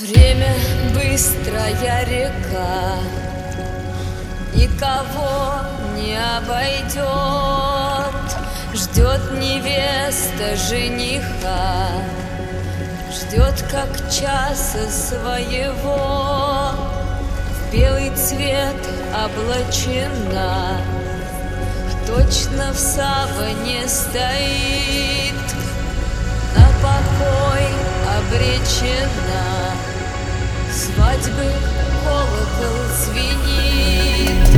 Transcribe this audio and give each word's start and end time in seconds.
Время 0.00 0.54
быстрая 0.94 2.04
река 2.06 2.96
Никого 4.54 5.60
не 5.94 6.16
обойдет 6.38 7.04
Ждет 8.72 9.20
невеста 9.38 10.56
жениха 10.56 11.88
Ждет 13.12 13.62
как 13.70 13.90
часа 14.10 14.88
своего. 14.88 16.70
Белый 17.70 18.10
цвет 18.16 18.80
облачена 19.12 20.78
Точно 22.06 22.72
в 22.72 22.78
саване 22.78 23.86
стоит 23.86 25.34
На 26.56 26.66
покой 26.80 27.68
обречена 28.18 29.49
Свадьбы 31.00 31.50
колокол 32.04 32.78
звенит 33.00 34.49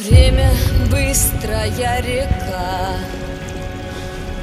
Время 0.00 0.50
быстрая 0.90 2.00
река 2.00 2.96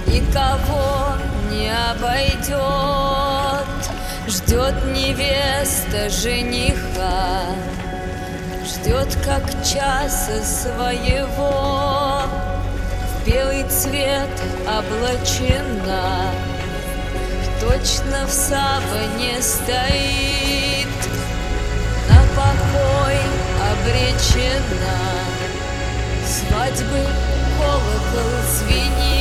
Никого 0.06 1.16
не 1.50 1.74
обойдет 1.74 2.54
Ждет 4.28 4.76
невеста 4.94 6.10
жениха 6.12 7.42
Ждет 8.66 9.18
как 9.26 9.50
часа 9.64 10.44
своего. 10.44 12.22
В 13.10 13.26
белый 13.26 13.64
цвет 13.64 14.30
облачена 14.68 16.32
Точно 17.60 18.28
в 18.28 18.32
саване 18.32 19.42
стоит. 19.42 20.88
На 22.10 22.22
покой 22.36 23.18
обречена 23.72 25.17
Свадьбы 26.68 27.00
колокол 27.58 28.30
звенит 28.52 29.17